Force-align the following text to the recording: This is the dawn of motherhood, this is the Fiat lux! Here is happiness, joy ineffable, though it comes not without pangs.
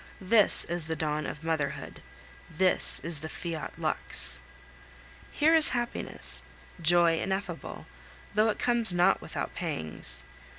This 0.19 0.65
is 0.65 0.85
the 0.85 0.95
dawn 0.95 1.27
of 1.27 1.43
motherhood, 1.43 2.01
this 2.49 2.99
is 3.01 3.19
the 3.19 3.29
Fiat 3.29 3.73
lux! 3.77 4.41
Here 5.31 5.53
is 5.53 5.69
happiness, 5.77 6.43
joy 6.81 7.19
ineffable, 7.19 7.85
though 8.33 8.49
it 8.49 8.57
comes 8.57 8.91
not 8.91 9.21
without 9.21 9.53
pangs. 9.53 10.23